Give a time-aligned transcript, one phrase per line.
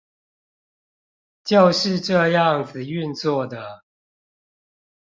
[1.43, 3.83] 就是這樣子運作的